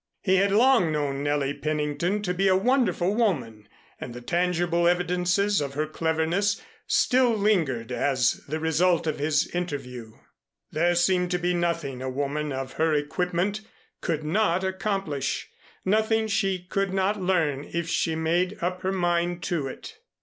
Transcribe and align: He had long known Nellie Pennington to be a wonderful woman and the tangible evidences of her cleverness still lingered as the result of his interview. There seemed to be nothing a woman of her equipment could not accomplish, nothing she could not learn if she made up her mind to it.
He 0.23 0.37
had 0.37 0.51
long 0.51 0.91
known 0.91 1.21
Nellie 1.21 1.53
Pennington 1.53 2.23
to 2.23 2.33
be 2.33 2.47
a 2.47 2.55
wonderful 2.55 3.13
woman 3.13 3.69
and 3.99 4.15
the 4.15 4.19
tangible 4.21 4.87
evidences 4.87 5.61
of 5.61 5.75
her 5.75 5.85
cleverness 5.85 6.59
still 6.87 7.33
lingered 7.37 7.91
as 7.91 8.41
the 8.47 8.59
result 8.59 9.05
of 9.05 9.19
his 9.19 9.45
interview. 9.53 10.13
There 10.71 10.95
seemed 10.95 11.29
to 11.29 11.37
be 11.37 11.53
nothing 11.53 12.01
a 12.01 12.09
woman 12.09 12.51
of 12.51 12.73
her 12.81 12.95
equipment 12.95 13.61
could 14.01 14.23
not 14.23 14.63
accomplish, 14.63 15.49
nothing 15.85 16.25
she 16.25 16.63
could 16.63 16.91
not 16.95 17.21
learn 17.21 17.69
if 17.71 17.87
she 17.87 18.15
made 18.15 18.57
up 18.59 18.81
her 18.81 18.91
mind 18.91 19.43
to 19.43 19.67
it. 19.67 19.99